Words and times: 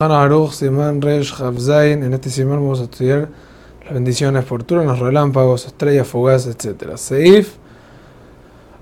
En 0.00 0.12
este 2.12 2.30
Simán 2.30 2.60
vamos 2.60 2.78
a 2.78 2.84
estudiar 2.84 3.30
las 3.82 3.92
bendiciones 3.92 4.44
los 4.48 4.98
relámpagos, 5.00 5.66
estrellas 5.66 6.06
fugaces, 6.06 6.54
etc. 6.54 6.94
Seif. 6.94 7.56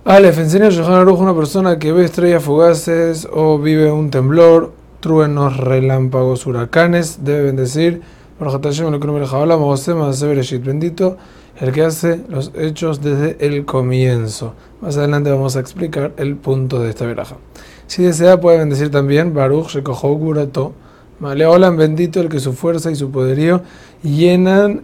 Alef, 0.04 0.38
enseña 0.38 0.66
a 0.66 0.68
Yohan 0.68 0.92
Aruch 0.92 1.18
una 1.18 1.34
persona 1.34 1.78
que 1.78 1.92
ve 1.92 2.04
estrellas 2.04 2.42
fugaces 2.42 3.26
o 3.32 3.58
vive 3.58 3.90
un 3.90 4.10
temblor, 4.10 4.74
truenos, 5.00 5.56
relámpagos, 5.56 6.46
huracanes. 6.46 7.24
Debe 7.24 7.44
bendecir. 7.44 8.02
Bendito 10.62 11.16
el 11.58 11.72
que 11.72 11.82
hace 11.82 12.20
los 12.28 12.52
hechos 12.54 13.00
desde 13.00 13.38
el 13.40 13.64
comienzo. 13.64 14.52
Más 14.82 14.98
adelante 14.98 15.30
vamos 15.30 15.56
a 15.56 15.60
explicar 15.60 16.12
el 16.18 16.36
punto 16.36 16.82
de 16.82 16.90
esta 16.90 17.06
veraja. 17.06 17.38
Si 17.86 18.02
desea, 18.02 18.38
puede 18.38 18.58
bendecir 18.58 18.90
también 18.90 19.32
Baruch 19.32 19.68
Shekohou 19.68 20.18
Gurato 20.18 20.74
Maleolam 21.20 21.76
bendito 21.76 22.20
el 22.20 22.28
que 22.28 22.40
su 22.40 22.52
fuerza 22.52 22.90
y 22.90 22.96
su 22.96 23.10
poderío 23.10 23.62
llenan 24.02 24.82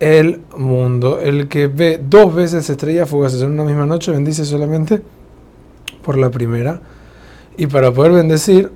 el 0.00 0.42
mundo. 0.56 1.20
El 1.20 1.48
que 1.48 1.66
ve 1.66 2.00
dos 2.02 2.34
veces 2.34 2.68
estrellas 2.70 3.08
fugaces 3.08 3.42
en 3.42 3.52
una 3.52 3.64
misma 3.64 3.86
noche 3.86 4.12
bendice 4.12 4.44
solamente 4.44 5.02
por 6.04 6.16
la 6.16 6.30
primera. 6.30 6.80
Y 7.56 7.66
para 7.66 7.92
poder 7.92 8.12
bendecir, 8.12 8.70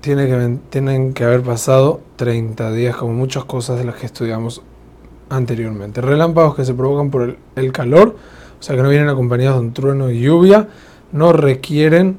tienen 0.00 1.12
que 1.14 1.24
haber 1.24 1.42
pasado 1.42 2.00
30 2.16 2.72
días, 2.72 2.96
como 2.96 3.14
muchas 3.14 3.44
cosas 3.44 3.78
de 3.78 3.84
las 3.84 3.96
que 3.96 4.06
estudiamos 4.06 4.62
anteriormente. 5.30 6.00
Relámpagos 6.00 6.54
que 6.56 6.64
se 6.64 6.74
provocan 6.74 7.10
por 7.10 7.22
el, 7.22 7.38
el 7.56 7.72
calor, 7.72 8.16
o 8.58 8.62
sea 8.62 8.76
que 8.76 8.82
no 8.82 8.90
vienen 8.90 9.08
acompañados 9.08 9.60
de 9.60 9.66
un 9.66 9.72
trueno 9.72 10.10
y 10.10 10.20
lluvia, 10.20 10.68
no 11.12 11.32
requieren 11.32 12.18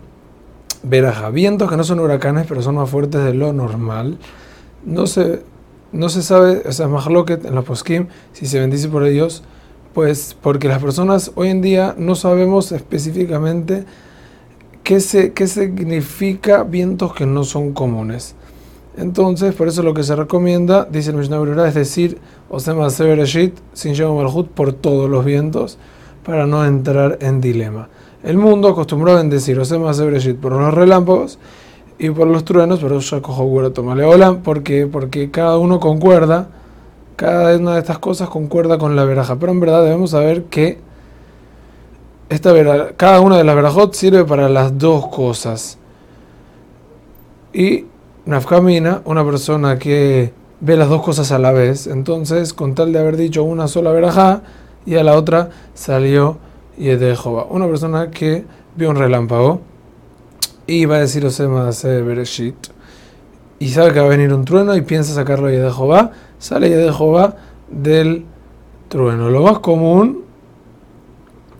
veraja. 0.88 1.30
Vientos 1.30 1.70
que 1.70 1.78
no 1.78 1.84
son 1.84 2.00
huracanes, 2.00 2.46
pero 2.48 2.62
son 2.62 2.76
más 2.76 2.90
fuertes 2.90 3.24
de 3.24 3.34
lo 3.34 3.54
normal. 3.54 4.18
No 4.86 5.08
se, 5.08 5.42
no 5.92 6.10
se 6.10 6.22
sabe, 6.22 6.62
o 6.66 6.72
sea, 6.72 6.88
en 6.88 7.56
la 7.56 7.62
poskim, 7.62 8.08
si 8.34 8.46
se 8.46 8.60
bendice 8.60 8.88
por 8.90 9.04
ellos, 9.04 9.44
pues 9.94 10.36
porque 10.42 10.68
las 10.68 10.82
personas 10.82 11.32
hoy 11.36 11.50
en 11.50 11.62
día 11.62 11.96
no 11.98 12.16
sabemos 12.16 12.72
específicamente 12.72 13.86
qué, 14.84 15.00
se, 15.00 15.34
qué 15.34 15.48
significa 15.48 16.64
vientos 16.64 17.14
que 17.14 17.26
no 17.26 17.44
son 17.44 17.74
comunes. 17.74 18.36
Entonces, 18.98 19.54
por 19.56 19.68
eso 19.68 19.84
lo 19.84 19.94
que 19.94 20.04
se 20.04 20.16
recomienda, 20.16 20.86
dice 20.86 21.10
el 21.10 21.18
Mishnah 21.18 21.68
es 21.68 21.74
decir, 21.74 22.18
Osema 22.50 22.90
Severeshit, 22.90 23.58
sin 23.74 23.92
Malhut, 23.92 24.48
por 24.50 24.72
todos 24.72 25.10
los 25.10 25.26
vientos, 25.26 25.78
para 26.24 26.46
no 26.48 26.66
entrar 26.66 27.18
en 27.22 27.42
dilema. 27.42 27.90
El 28.26 28.40
mundo 28.40 28.70
acostumbró 28.70 29.12
a 29.12 29.18
bendecir 29.18 29.62
por 30.42 30.52
los 30.52 30.74
relámpagos 30.74 31.38
y 32.00 32.10
por 32.10 32.28
los 32.28 32.44
truenos, 32.44 32.80
pero 32.80 33.00
ya 33.00 33.22
cojo 33.22 33.70
Tomaleolam, 33.70 34.42
porque 34.42 34.88
porque 34.88 35.30
cada 35.30 35.60
uno 35.60 35.80
concuerda, 35.80 36.50
cada 37.18 37.56
una 37.56 37.76
de 37.76 37.80
estas 37.82 38.00
cosas 38.00 38.28
concuerda 38.30 38.80
con 38.80 38.96
la 38.96 39.06
veraja. 39.06 39.36
Pero 39.38 39.52
en 39.52 39.60
verdad 39.60 39.84
debemos 39.84 40.10
saber 40.10 40.46
que 40.46 40.80
esta 42.30 42.52
cada 42.98 43.22
una 43.22 43.38
de 43.38 43.44
las 43.44 43.56
verajot 43.56 43.94
sirve 43.94 44.26
para 44.26 44.50
las 44.50 44.76
dos 44.76 45.06
cosas. 45.10 45.78
Y 47.54 47.86
Nafkamina, 48.26 49.04
una 49.06 49.24
persona 49.24 49.78
que 49.78 50.34
ve 50.62 50.78
las 50.78 50.90
dos 50.90 51.04
cosas 51.04 51.32
a 51.32 51.38
la 51.38 51.52
vez, 51.52 51.86
entonces 51.86 52.56
con 52.56 52.74
tal 52.74 52.92
de 52.92 52.98
haber 52.98 53.18
dicho 53.18 53.44
una 53.44 53.68
sola 53.68 53.92
verajá 53.92 54.42
y 54.84 54.96
a 54.96 55.04
la 55.04 55.14
otra 55.14 55.52
salió 55.76 56.40
y 56.78 56.88
de 56.88 57.16
Jehová. 57.16 57.48
Una 57.50 57.68
persona 57.68 58.12
que 58.12 58.46
vio 58.76 58.90
un 58.90 58.96
relámpago 58.96 59.62
y 60.68 60.86
va 60.86 60.98
a 60.98 61.00
decir 61.00 61.26
Osema 61.26 61.70
de 61.70 62.02
Bereshit 62.02 62.56
y 63.60 63.70
sabe 63.70 63.94
que 63.94 64.00
va 64.00 64.08
a 64.08 64.10
venir 64.10 64.34
un 64.34 64.46
trueno 64.46 64.76
y 64.76 64.82
piensa 64.82 65.14
sacarlo 65.14 65.48
de 65.48 65.72
Jehová, 65.72 66.12
sale 66.40 66.70
de 66.70 66.92
Jehová 66.92 67.38
del 67.70 68.26
trueno. 68.90 69.30
Lo 69.30 69.44
más 69.44 69.60
común, 69.60 70.24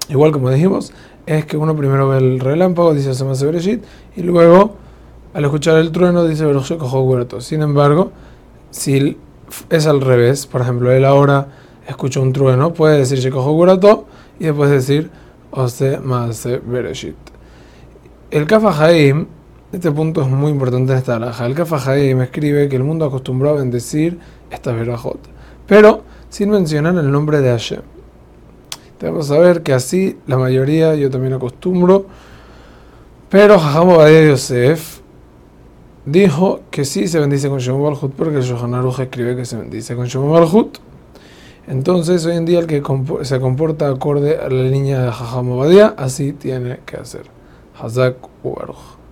igual 0.10 0.32
como 0.32 0.50
dijimos, 0.50 0.92
es 1.26 1.46
que 1.46 1.58
uno 1.58 1.76
primero 1.76 2.10
ve 2.10 2.18
el 2.18 2.40
relámpago, 2.40 2.94
dice 2.94 3.10
Osema 3.10 3.34
de 3.34 3.46
Bereshit, 3.46 3.84
y 4.16 4.24
luego 4.24 4.76
al 5.34 5.46
escuchar 5.46 5.78
el 5.78 5.92
trueno 5.92 6.26
dice 6.26 6.46
Bereshit. 6.46 6.82
Sin 7.40 7.62
embargo, 7.62 8.12
si 8.72 9.18
es 9.70 9.88
al 9.88 10.02
revés, 10.02 10.48
por 10.48 10.62
ejemplo, 10.62 10.92
él 10.92 11.06
ahora 11.06 11.48
escucha 11.88 12.20
un 12.20 12.34
trueno, 12.34 12.74
puede 12.74 13.00
decir 13.00 13.20
Shekoho 13.20 13.52
Gurato 13.54 14.06
y 14.40 14.46
después 14.46 14.70
decir 14.70 15.10
Ose 15.52 16.00
Maase 16.00 16.62
Bereshit. 16.66 17.16
El 18.32 18.48
Kafa 18.48 18.92
este 18.92 19.92
punto 19.92 20.22
es 20.22 20.28
muy 20.28 20.52
importante 20.52 20.94
en 20.94 20.98
esta 20.98 21.18
alaja. 21.18 21.46
El 21.46 21.56
Kafa 21.56 21.98
escribe 21.98 22.70
que 22.70 22.76
el 22.76 22.84
mundo 22.84 23.06
acostumbró 23.06 23.50
a 23.50 23.54
bendecir 23.54 24.20
esta 24.50 24.72
verajot, 24.72 25.20
pero 25.68 26.04
sin 26.30 26.50
mencionar 26.50 26.96
el 26.96 27.12
nombre 27.12 27.42
de 27.42 27.50
Hashem. 27.50 27.82
Tenemos 28.98 29.28
que 29.28 29.34
saber 29.34 29.64
que 29.64 29.74
así 29.74 30.18
la 30.28 30.38
mayoría, 30.38 30.96
yo 30.96 31.10
también 31.10 31.34
acostumbro, 31.34 32.06
pero 33.30 33.60
Jajam 33.60 33.90
Obadiah 33.90 34.30
Yosef 34.30 35.00
dijo 36.06 36.62
que 36.72 36.86
sí 36.86 37.08
se 37.08 37.20
bendice 37.20 37.50
con 37.50 37.60
Shemu 37.60 37.84
Balhut 37.84 38.14
porque 38.14 38.38
el 38.38 38.44
Shohan 38.44 38.74
escribe 39.00 39.36
que 39.36 39.46
se 39.46 39.58
bendice 39.58 39.96
con 39.96 40.06
Shemu 40.06 40.30
Balhut. 40.30 40.78
Entonces, 41.68 42.26
hoy 42.26 42.36
en 42.36 42.46
día 42.46 42.60
el 42.60 42.68
que 42.68 42.84
se 43.24 43.40
comporta 43.40 43.90
acorde 43.90 44.38
a 44.38 44.50
la 44.50 44.64
línea 44.64 45.02
de 45.02 45.12
Jajam 45.12 45.50
así 45.98 46.34
tiene 46.34 46.80
que 46.86 46.98
hacer. 46.98 47.24
Hazak 47.80 48.18
Ubaruch. 48.44 49.05